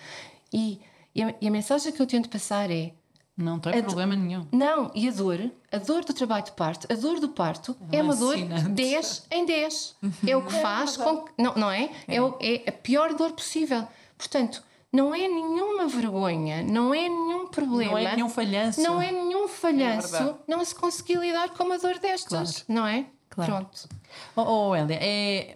[0.52, 0.78] E,
[1.14, 2.92] e, a, e a mensagem que eu tento passar é:
[3.36, 4.46] Não tem problema nenhum.
[4.52, 8.02] não, e a dor, a dor do trabalho de parto, a dor do parto é
[8.02, 8.68] uma dor Alucinante.
[8.70, 9.96] 10 em 10.
[10.26, 11.32] É o que faz com que.
[11.38, 11.90] Não, não é?
[12.06, 13.86] É, o- é a pior dor possível.
[14.16, 17.92] Portanto, não é nenhuma vergonha, não é nenhum problema.
[17.92, 18.80] Não é nenhum falhanço.
[18.82, 20.38] Não é nenhum falhanço verdade.
[20.48, 23.06] não se conseguir lidar com uma dor destas, não é?
[23.28, 23.52] Claro.
[23.52, 23.88] Pronto.
[24.34, 25.54] Oh, oh Hélia, é,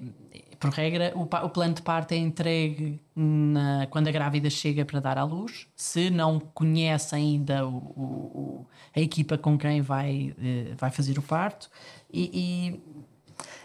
[0.63, 5.01] por regra, o, o plano de parto é entregue na- quando a grávida chega para
[5.01, 5.67] dar à luz.
[5.75, 11.23] Se não conhece ainda o- o- a equipa com quem vai, eh, vai fazer o
[11.23, 11.69] parto,
[12.13, 12.81] e,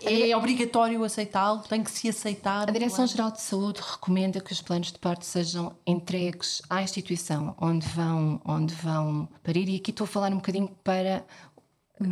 [0.02, 2.68] e é obrigatório aceitá-lo, tem que se aceitar.
[2.68, 7.88] A Direção-Geral de Saúde recomenda que os planos de parto sejam entregues à instituição onde
[7.90, 11.24] vão, onde vão parir, e aqui estou a falar um bocadinho para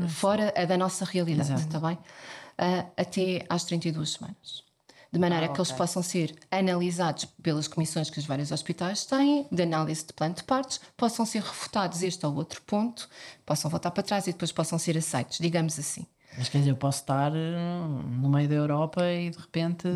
[0.10, 1.62] fora da nossa realidade, Exato.
[1.76, 1.98] está bem?
[2.58, 4.64] Ah, até às 32 semanas.
[5.16, 9.48] De maneira Ah, que eles possam ser analisados pelas comissões que os vários hospitais têm,
[9.50, 13.08] de análise de plano de partos, possam ser refutados este ou outro ponto,
[13.46, 16.06] possam voltar para trás e depois possam ser aceitos, digamos assim.
[16.38, 17.56] Mas quer dizer, eu posso estar eh,
[18.20, 19.88] no meio da Europa e de repente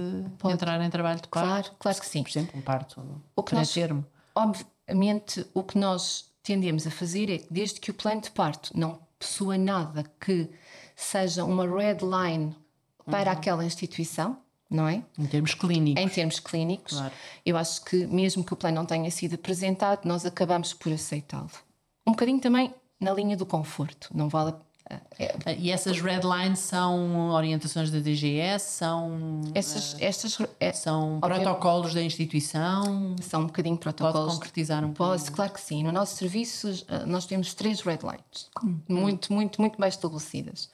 [0.46, 1.48] entrar em trabalho de parto.
[1.48, 2.24] Claro, claro que sim.
[2.24, 4.06] Por exemplo, um parto O que nós- termo.
[4.34, 8.72] Obviamente, o que nós tendemos a fazer é que, desde que o plano de parto
[8.74, 10.50] não possua nada que
[10.96, 12.56] seja uma red line
[13.06, 14.38] para aquela instituição,
[14.70, 15.02] não é?
[15.18, 16.04] Em termos clínicos.
[16.04, 17.14] Em termos clínicos, Claro.
[17.46, 21.50] eu acho que, mesmo que o plano não tenha sido apresentado, nós acabamos por aceitá-lo.
[22.06, 24.54] Um bocadinho também na linha do conforto, não vale.
[24.92, 31.20] a- é- E essas red lines são orientações da DGS, são, essas, estas é- são
[31.20, 33.16] protocolos da instituição.
[33.22, 35.36] são um bocadinho Pode protocolos concretizar um Posso, pouco.
[35.36, 35.84] claro que sim.
[35.84, 38.50] No nosso serviço eh, nós temos três red lines,
[38.88, 40.72] muito, muito, muito bem estabelecidas.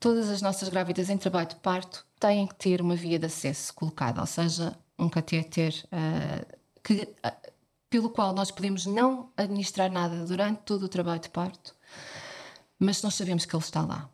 [0.00, 3.74] Todas as nossas grávidas em trabalho de parto têm que ter uma via de acesso
[3.74, 6.44] colocada, ou seja, um catéter eh,
[6.82, 7.52] que, eh,
[7.90, 11.74] pelo qual nós podemos não administrar nada durante todo o trabalho de parto,
[12.78, 14.08] mas nós sabemos que ele está lá.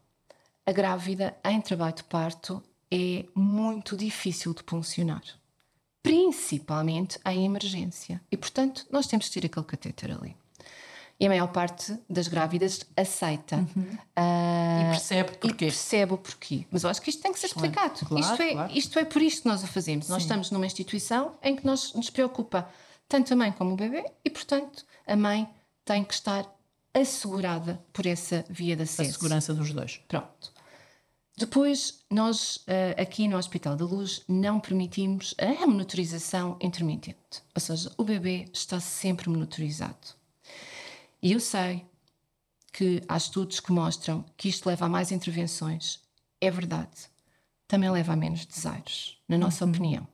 [0.64, 5.22] A grávida em trabalho de parto é muito difícil de funcionar
[6.04, 8.20] principalmente em emergência.
[8.30, 10.36] E, portanto, nós temos que ter aquele catéter ali.
[11.18, 13.64] E a maior parte das grávidas aceita.
[14.16, 15.66] ah, E percebe e porquê.
[15.66, 16.66] percebe o porquê.
[16.70, 18.04] Mas eu acho que isto tem que ser explicado.
[18.04, 18.72] Claro, isto, é, claro.
[18.76, 20.08] isto é por isto que nós o fazemos.
[20.08, 22.68] Nós estamos numa instituição em que nós, nos preocupa
[23.08, 25.48] tanto a mãe como o bebê e, portanto, a mãe
[25.84, 26.52] tem que estar
[26.92, 29.12] assegurada por essa via de A acesso.
[29.12, 30.00] segurança dos dois.
[30.08, 30.52] Pronto.
[31.36, 37.42] Depois, nós eh, aqui no Hospital da Luz não permitimos a monitorização intermitente.
[37.54, 40.14] Ou seja, o bebê está sempre monitorizado.
[41.24, 41.86] E eu sei
[42.70, 45.98] que há estudos que mostram que isto leva a mais intervenções.
[46.38, 47.08] É verdade.
[47.66, 50.06] Também leva a menos desaires, na nossa opinião.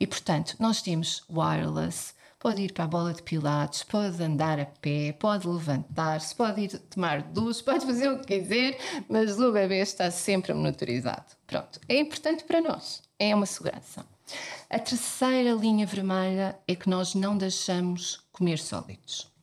[0.00, 4.66] E, portanto, nós temos wireless, pode ir para a bola de pilates, pode andar a
[4.66, 8.76] pé, pode levantar-se, pode ir tomar duche, pode fazer o que quiser,
[9.08, 11.36] mas o bebê está sempre monitorizado.
[11.46, 11.78] Pronto.
[11.88, 13.00] É importante para nós.
[13.16, 14.04] É uma segurança.
[14.68, 19.37] A terceira linha vermelha é que nós não deixamos comer sólidos.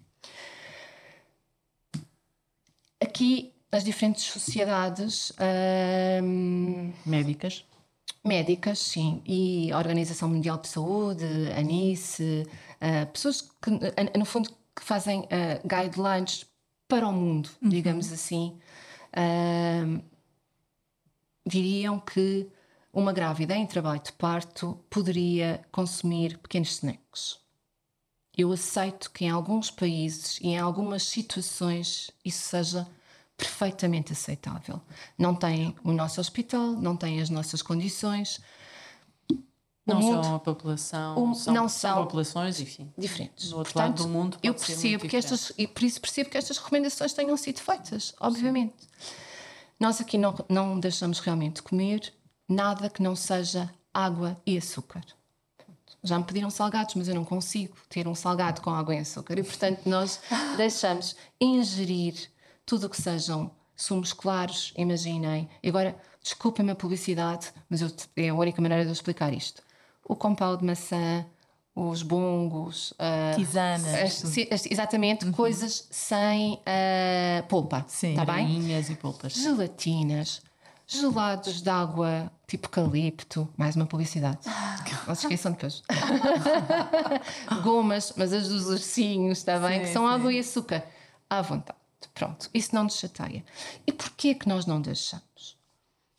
[3.15, 5.31] Aqui, as diferentes sociedades
[6.21, 7.63] hum, Médicas.
[8.21, 11.23] Médicas, sim, e a Organização Mundial de Saúde,
[11.57, 16.45] a NICE, uh, pessoas que, uh, no fundo, que fazem uh, guidelines
[16.89, 17.69] para o mundo, uhum.
[17.69, 18.59] digamos assim,
[21.47, 22.49] diriam que
[22.91, 27.39] uma grávida em trabalho de parto poderia consumir pequenos snacks.
[28.37, 32.85] Eu aceito que em alguns países e em algumas situações isso seja
[33.37, 34.81] perfeitamente aceitável.
[35.17, 38.41] Não tem o nosso hospital, não tem as nossas condições.
[39.85, 43.49] Não mundo, são a população, o, são, não são, são populações, enfim, diferentes.
[43.49, 44.37] Do outro Portanto, lado do mundo.
[44.41, 48.73] eu percebo que estas e por isso percebo que estas recomendações tenham sido feitas, obviamente.
[48.79, 49.13] Sim.
[49.79, 52.11] Nós aqui não, não deixamos realmente comer
[52.49, 55.03] nada que não seja água e açúcar.
[56.03, 59.37] Já me pediram salgados, mas eu não consigo ter um salgado com água e açúcar.
[59.37, 60.19] E, portanto, nós
[60.57, 62.29] deixamos ingerir
[62.65, 65.49] tudo o que sejam sumos claros, imaginem.
[65.61, 69.61] E agora, desculpem-me a publicidade, mas eu, é a única maneira de eu explicar isto.
[70.03, 71.25] O compal de maçã,
[71.75, 75.31] os bongos, uh, tisanas, as, exatamente, uhum.
[75.31, 77.83] coisas sem uh, polpa.
[77.87, 78.59] Sim, tá bem?
[78.79, 79.33] e polpas.
[79.33, 80.41] Gelatinas,
[80.87, 84.39] gelados de água tipo calipto, mais uma publicidade.
[85.07, 85.83] Não se esqueçam depois.
[87.63, 89.79] Gomas, mas as dos ursinhos, está bem?
[89.79, 90.13] Sim, que são sim.
[90.13, 90.83] água e açúcar.
[91.29, 91.84] À vontade.
[92.13, 93.43] Pronto, isso não nos chateia.
[93.85, 95.57] E porquê que nós não deixamos?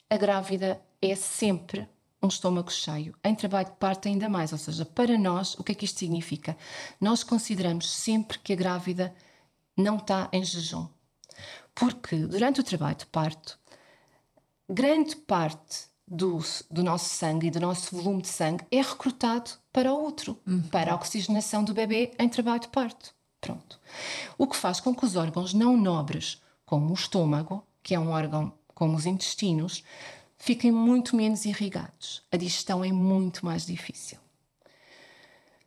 [0.08, 1.88] A grávida é sempre
[2.22, 4.52] um estômago cheio, em trabalho de parto ainda mais.
[4.52, 6.56] Ou seja, para nós, o que é que isto significa?
[7.00, 9.14] Nós consideramos sempre que a grávida
[9.76, 10.88] não está em jejum.
[11.74, 13.58] Porque durante o trabalho de parto,
[14.68, 16.38] grande parte do,
[16.70, 20.62] do nosso sangue e do nosso volume de sangue é recrutado para o útero, uhum.
[20.68, 23.14] para a oxigenação do bebê em trabalho de parto.
[23.40, 23.78] Pronto.
[24.36, 28.10] O que faz com que os órgãos não nobres, como o estômago, que é um
[28.10, 29.84] órgão como os intestinos,
[30.36, 32.22] fiquem muito menos irrigados.
[32.30, 34.18] A digestão é muito mais difícil.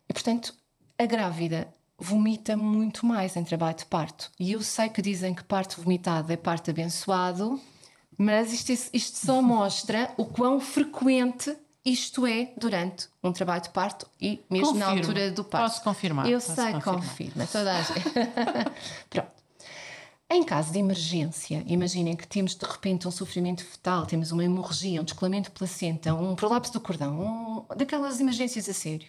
[0.08, 0.54] E, portanto,
[0.98, 4.30] a grávida vomita muito mais em trabalho de parto.
[4.38, 7.60] E eu sei que dizem que parto vomitado é parto abençoado,
[8.16, 14.06] mas isto, isto só mostra o quão frequente isto é durante um trabalho de parto
[14.20, 14.78] e mesmo Confirmo.
[14.78, 15.70] na altura do parto.
[15.70, 16.28] Posso confirmar.
[16.28, 16.94] Eu posso sei, confirmar.
[16.94, 17.46] confirma.
[17.46, 18.10] Toda a gente.
[19.08, 19.40] Pronto.
[20.32, 25.00] Em caso de emergência, imaginem que temos de repente um sofrimento fetal, temos uma hemorragia,
[25.00, 29.08] um descolamento de placenta, um prolapso do cordão, um, daquelas emergências a sério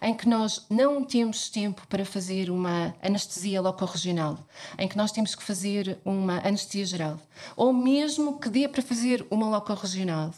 [0.00, 4.38] em que nós não temos tempo para fazer uma anestesia locorregional,
[4.78, 7.20] em que nós temos que fazer uma anestesia geral,
[7.56, 10.34] ou mesmo que dê para fazer uma locorregional,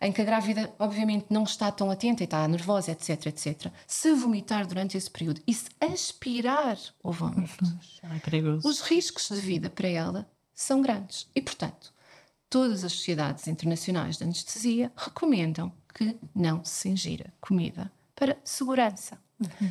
[0.00, 3.72] em que a grávida, obviamente, não está tão atenta e está nervosa, etc, etc.
[3.86, 7.64] Se vomitar durante esse período e se aspirar o vômito,
[8.02, 11.28] é os riscos de vida para ela são grandes.
[11.34, 11.92] E, portanto,
[12.48, 19.18] todas as sociedades internacionais de anestesia recomendam que não se ingira comida para segurança.
[19.38, 19.70] Uhum.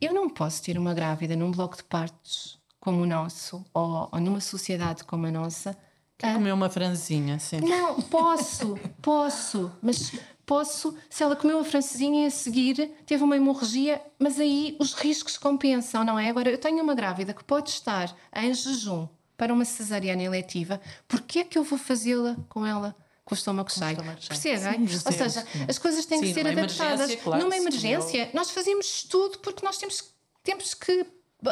[0.00, 4.20] Eu não posso ter uma grávida num bloco de partos como o nosso, ou, ou
[4.20, 5.78] numa sociedade como a nossa.
[6.18, 6.34] Que a...
[6.34, 7.60] comer uma franzinha, sim.
[7.60, 10.12] Não, posso, posso, mas
[10.44, 14.92] posso, se ela comeu a francesinha e a seguir teve uma hemorragia, mas aí os
[14.92, 16.28] riscos compensam, não é?
[16.28, 21.40] Agora, eu tenho uma grávida que pode estar em jejum para uma cesariana eletiva, porquê
[21.40, 22.94] é que eu vou fazê-la com ela
[23.32, 23.96] com o estômago cheio.
[24.28, 24.82] Percebem?
[24.82, 27.14] Ou seja, as coisas têm sim, que ser adaptadas.
[27.16, 31.06] Claro, numa emergência, nós fazemos tudo porque nós temos, temos que.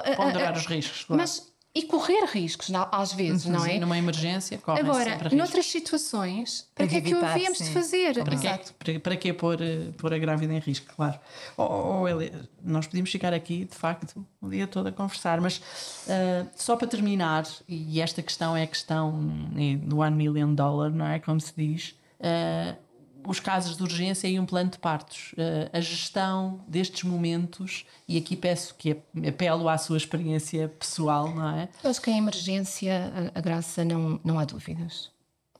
[0.05, 1.21] Eh, Ponderar uh, os riscos, claro.
[1.21, 3.79] Mas e correr riscos, às vezes, não é?
[3.79, 8.25] Numa emergência, corre Agora, noutras situações, para que é que o havíamos de fazer?
[8.25, 8.75] Para Exato.
[8.75, 9.59] Que, para, para que pôr,
[9.97, 11.19] pôr a grávida em risco, claro.
[11.57, 12.09] Ou, ou
[12.65, 16.89] nós podíamos ficar aqui, de facto, o dia todo a conversar, mas uh, só para
[16.89, 19.13] terminar, e esta questão é a questão
[19.85, 21.21] do one million dollar, não é?
[21.21, 21.95] Como se diz.
[22.19, 22.90] Uh,
[23.27, 25.33] os casos de urgência e um plano de partos.
[25.33, 31.51] Uh, a gestão destes momentos, e aqui peço que apelo à sua experiência pessoal, não
[31.51, 31.69] é?
[31.83, 35.11] Eu acho que em emergência, a, a graça, não, não há dúvidas.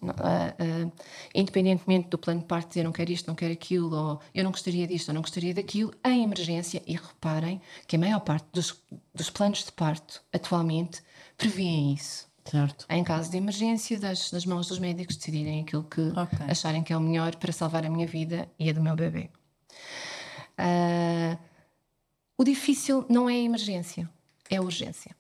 [0.03, 0.93] Uh, uh,
[1.35, 4.51] independentemente do plano de parto dizer não quero isto, não quero aquilo, ou eu não
[4.51, 8.83] gostaria disto, ou não gostaria daquilo, em emergência, e reparem que a maior parte dos,
[9.15, 11.03] dos planos de parto atualmente
[11.37, 12.30] prevêem isso.
[12.45, 12.87] Certo.
[12.89, 16.47] Em caso de emergência, deixo nas mãos dos médicos decidirem aquilo que okay.
[16.49, 19.31] acharem que é o melhor para salvar a minha vida e a do meu bebê.
[20.59, 21.39] Uh,
[22.37, 24.09] o difícil não é a emergência,
[24.49, 25.15] é a urgência.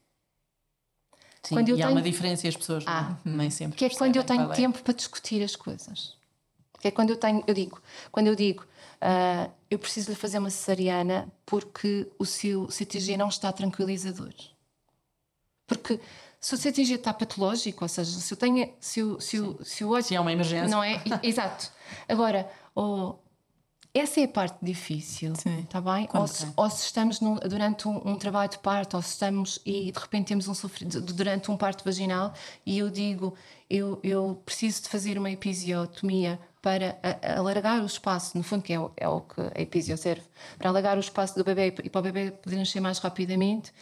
[1.42, 1.88] Sim, quando eu e tenho...
[1.88, 3.78] há uma diferença e as pessoas ah, nem sempre.
[3.78, 4.54] Que é quando eu tenho é.
[4.54, 6.16] tempo para discutir as coisas.
[6.80, 7.80] Que é quando eu tenho, eu digo,
[8.10, 13.28] quando eu digo, uh, eu preciso lhe fazer uma cesariana porque o seu CTG não
[13.28, 14.34] está tranquilizador.
[15.66, 16.00] Porque
[16.40, 19.84] se o CTG está patológico, ou seja, se eu tenho, se eu, se eu, se
[19.84, 20.68] eu olho, Se é uma emergência.
[20.68, 21.00] não é?
[21.22, 21.70] Exato.
[22.08, 23.22] Agora, ou
[23.92, 25.60] essa é a parte difícil, Sim.
[25.60, 26.08] está bem?
[26.14, 29.60] Ou se, ou se estamos num- durante um, um trabalho de parto, ou se estamos
[29.66, 32.32] e de repente temos um sofrimento durante um parto vaginal
[32.64, 33.34] e eu digo,
[33.68, 38.62] eu, eu preciso de fazer uma episiotomia para a- a- alargar o espaço, no fundo,
[38.62, 40.22] que é o, é o que a episio serve,
[40.56, 43.72] para alargar o espaço do bebê e para o bebê poder nascer mais rapidamente,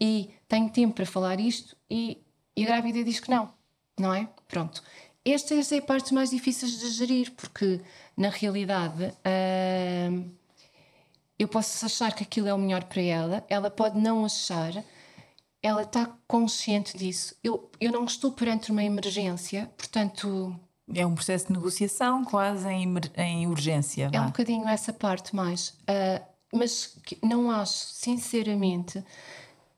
[0.00, 2.18] e tenho tempo para falar isto, e,
[2.56, 3.52] e a grávida diz que não,
[3.98, 4.28] não é?
[4.48, 4.82] Pronto.
[5.24, 7.80] Estas é a parte mais difíceis de gerir, porque
[8.16, 9.12] na realidade.
[10.10, 10.30] hum,
[11.38, 14.84] eu posso achar que aquilo é o melhor para ela, ela pode não achar,
[15.62, 17.34] ela está consciente disso.
[17.42, 20.54] Eu, eu não estou perante uma emergência, portanto,
[20.94, 22.86] É um processo de negociação quase em,
[23.16, 24.10] em urgência.
[24.12, 25.74] é um bocadinho essa parte mais.
[25.86, 26.20] Ah,
[26.52, 29.02] mas não acho, sinceramente,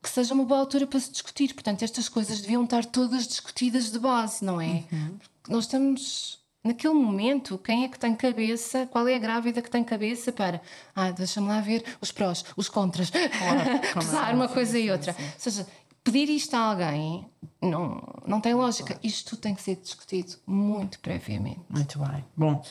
[0.03, 1.55] que seja uma boa altura para se discutir.
[1.55, 4.85] Portanto, estas coisas deviam estar todas discutidas de base, não é?
[5.19, 6.43] Porque Nós estamos.
[6.65, 8.87] Naquele momento, quem é que tem cabeça?
[8.87, 10.63] Qual é a grávida que tem cabeça para.
[10.95, 13.11] Ah, deixa-me lá ver os prós, os contras,
[13.95, 15.13] pesar uma coisa e outra.
[15.19, 15.67] Ou seja,
[16.05, 17.27] pedir isto a alguém
[17.61, 18.99] não, não tem lógica.
[19.03, 21.61] Isto tudo tem que ser discutido muito previamente.
[21.69, 22.25] Muito bem.
[22.37, 22.63] Bom,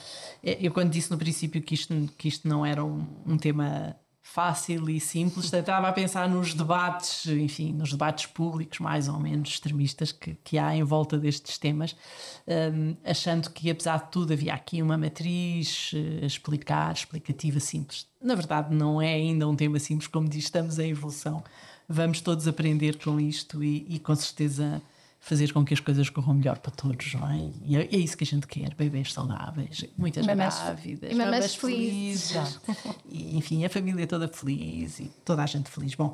[0.41, 3.95] eu quando disse no princípio que isto, que isto não era um, um tema
[4.31, 9.49] fácil e simples, estava a pensar nos debates, enfim, nos debates públicos mais ou menos
[9.49, 11.95] extremistas que, que há em volta destes temas,
[12.47, 18.07] hum, achando que apesar de tudo havia aqui uma matriz eh, a explicar, explicativa simples.
[18.21, 21.43] Na verdade, não é ainda um tema simples, como diz, estamos em evolução.
[21.87, 24.81] Vamos todos aprender com isto e, e com certeza
[25.23, 27.51] fazer com que as coisas corram melhor para todos, não é?
[27.63, 31.31] E é, é isso que a gente quer: bebês saudáveis, muitas Mamães- grávidas, e mamães
[31.35, 32.59] mamães felizes.
[33.07, 35.93] e, enfim, a família toda feliz e toda a gente feliz.
[35.95, 36.11] Bom,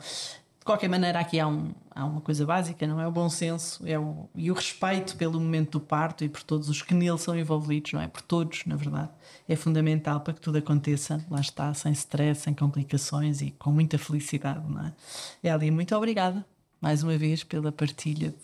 [0.60, 3.08] de qualquer maneira, aqui há, um, há uma coisa básica, não é?
[3.08, 6.68] O bom senso é o, e o respeito pelo momento do parto e por todos
[6.68, 8.10] os que nele são envolvidos, não é?
[8.10, 9.10] Por todos, na verdade.
[9.48, 13.98] É fundamental para que tudo aconteça, lá está, sem stress, sem complicações e com muita
[13.98, 14.94] felicidade, não é?
[15.42, 16.46] Eli, muito obrigada
[16.82, 18.36] mais uma vez pela partilha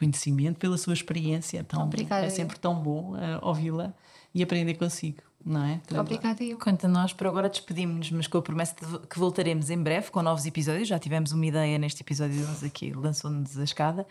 [0.00, 1.58] conhecimento, pela sua experiência.
[1.58, 3.94] É tão, Obrigada, é sempre tão bom eh, ouvi-la
[4.34, 5.80] e aprender consigo, não é?
[5.98, 6.58] Obrigada, eu.
[6.58, 10.10] Quanto a nós, por agora despedimos-nos, mas com a promessa de que voltaremos em breve
[10.10, 10.88] com novos episódios.
[10.88, 14.06] Já tivemos uma ideia neste episódio 11 aqui, lançou-nos a escada.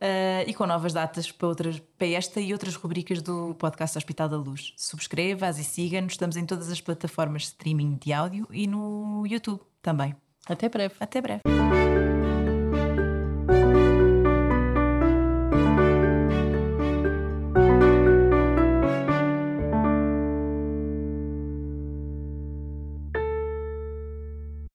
[0.00, 4.28] Ah, e com novas datas para, outras, para esta e outras rubricas do podcast Hospital
[4.28, 4.74] da Luz.
[4.76, 6.12] Subscreva-as e siga-nos.
[6.12, 10.14] Estamos em todas as plataformas de streaming de áudio e no YouTube também.
[10.46, 10.94] Até breve.
[11.00, 11.42] Até breve.